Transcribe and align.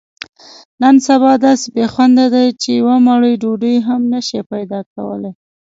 نن 0.81 0.95
سبا 1.07 1.31
داسې 1.45 1.67
بې 1.75 1.85
خوندۍ 1.93 2.27
دي، 2.33 2.45
چې 2.61 2.69
یوه 2.79 2.95
مړۍ 3.07 3.33
ډوډۍ 3.41 3.75
هم 3.87 4.01
نشې 4.13 4.39
پیداکولی. 4.51 5.31